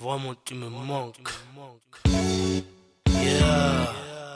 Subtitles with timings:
[0.00, 1.28] Vraiment, tu me manques.
[3.06, 3.86] Yeah.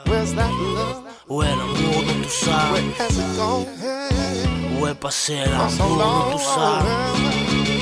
[0.05, 1.01] Where's that love?
[1.27, 2.71] Où est l'amour dans tout ça?
[2.71, 3.65] Where has it gone?
[4.79, 6.83] Où est passé l'amour dans tout ça?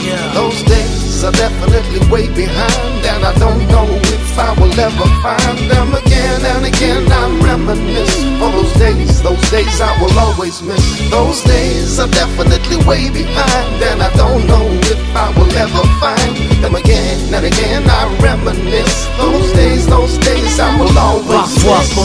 [0.01, 0.33] Yeah.
[0.33, 5.69] Those days are definitely way behind, and I don't know if I will ever find
[5.69, 7.11] them again and again.
[7.11, 11.09] I reminisce for those days, those days I will always miss.
[11.09, 16.63] Those days are definitely way behind, and I don't know if I will ever find
[16.63, 16.82] them again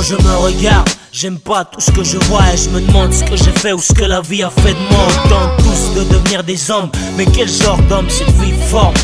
[0.09, 3.25] je me regarde J'aime pas tout ce que je vois et je me demande ce
[3.25, 5.09] que j'ai fait ou ce que la vie a fait de moi.
[5.25, 8.53] On tente tous de devenir des hommes, mais quel genre d'homme cette vie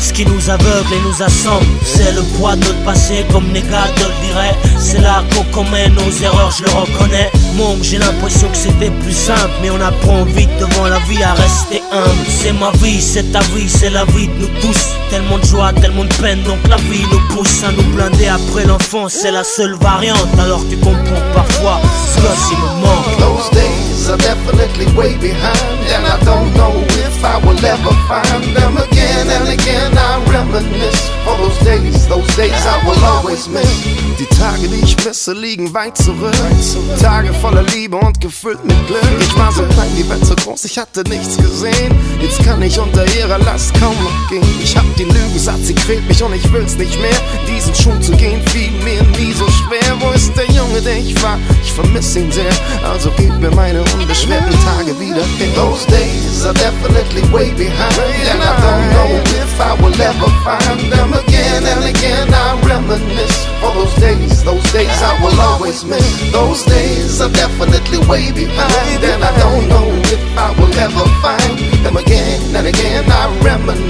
[0.01, 3.63] Ce qui nous aveugle et nous assemble, c'est le poids de notre passé, comme les
[3.63, 4.55] gars le diraient.
[4.79, 7.31] C'est là qu'on commet nos erreurs, je le reconnais.
[7.55, 11.33] Mon, j'ai l'impression que c'était plus simple, mais on apprend vite devant la vie à
[11.33, 12.25] rester humble.
[12.27, 14.89] C'est ma vie, c'est ta vie, c'est la vie de nous tous.
[15.09, 18.65] Tellement de joie, tellement de peine, donc la vie nous pousse à nous blinder après
[18.65, 20.27] l'enfance, c'est la seule variante.
[20.39, 21.79] Alors tu comprends parfois
[22.13, 23.17] ce gosse il me manque.
[23.19, 26.73] Those days are definitely way behind, and I don't know
[27.05, 29.93] if I will ever find them again and again.
[29.97, 33.83] I reminisce for those days, those days I will always miss.
[34.19, 36.33] Die Tage, die ich misse, liegen weit zurück.
[37.45, 39.03] Voller Liebe und gefüllt mit Glück.
[39.19, 41.93] Ich war so klein, die Welt so groß, ich hatte nichts gesehen.
[42.19, 44.41] Jetzt kann ich unter ihrer Last kaum noch gehen.
[44.63, 47.19] Ich hab den Lügensatz, sie quält mich und ich will's nicht mehr.
[47.47, 49.93] Diesen Schuh zu gehen fiel mir nie so schwer.
[49.99, 51.37] Wo ist der Junge, der ich war?
[51.61, 52.49] Ich vermiss ihn sehr.
[52.83, 55.53] Also gib mir meine unbeschwerten Tage wieder her.
[55.53, 57.93] Those days are definitely way behind.
[58.25, 62.27] And I don't know if I will ever find them again and again.
[62.33, 63.34] I reminisce
[63.73, 66.31] those days, those days I will always miss.
[66.31, 69.03] Those days are definitely way behind.
[69.03, 73.05] And I don't know if I will ever find them again and again.
[73.09, 73.84] I reminisce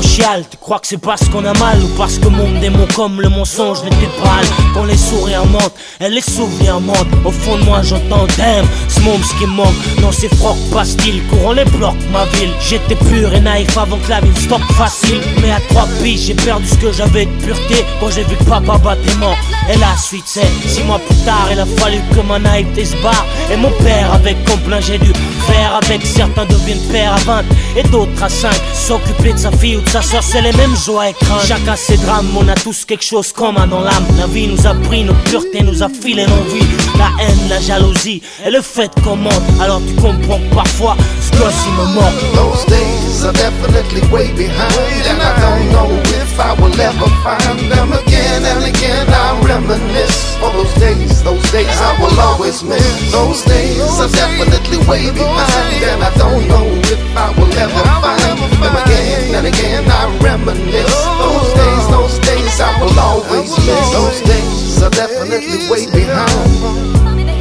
[0.00, 3.28] tu crois que c'est parce qu'on a mal ou parce que mon démon comme le
[3.28, 4.40] mensonge n'était pas
[4.72, 9.00] Quand les sourires mentent et les souvenirs mentent Au fond de moi j'entends damn, ce
[9.00, 9.74] monde ce qui manque.
[10.00, 12.52] Non c'est froc pastilles, courant les blocs ma ville.
[12.60, 15.20] J'étais pur et naïf avant que la vie me stoppe facile.
[15.42, 18.44] Mais à trois piges j'ai perdu ce que j'avais de pureté Quand j'ai vu que
[18.44, 19.36] papa battait mort
[19.70, 22.96] Et la suite c'est six mois plus tard il a fallu que ma naïveté se
[23.02, 23.26] barre.
[23.52, 25.12] Et mon père avec complaint j'ai dû
[25.46, 27.44] faire avec Certains deviennent pères à 20
[27.76, 30.76] et d'autres à 5 S'occuper de sa fille ou de sa soeur c'est les mêmes
[30.76, 31.46] joies et craintes.
[31.46, 34.06] Chacun ses drames, on a tous quelque chose commun dans l'âme.
[34.18, 36.66] La vie nous a pris, notre pureté nous a filé l'envie.
[36.98, 39.32] La haine, la jalousie et le fait mente.
[39.60, 42.22] Alors tu comprends parfois ce gosse il me manque.
[42.34, 47.58] Those days are definitely way behind, and I don't know if I will ever find
[47.70, 48.44] them again.
[48.44, 49.06] And again.
[49.08, 53.12] I reminisce for those days, those days I will always miss.
[53.12, 58.38] Those days are definitely way behind, and I don't know if I will ever find
[58.62, 59.84] them again and again.
[59.90, 61.60] I reminisce those oh.
[61.60, 63.86] days, those days I will always miss.
[63.92, 67.32] Those days are definitely way behind.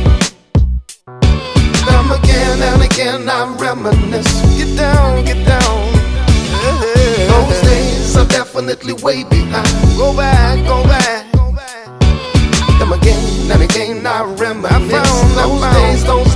[1.86, 4.42] Them again and again I reminisce.
[4.58, 5.92] Get down, get down.
[7.32, 9.68] Those days are definitely way behind.
[9.98, 11.32] Go back, go back.
[12.80, 15.36] Them again and again I reminisce.
[15.36, 16.31] Those days, those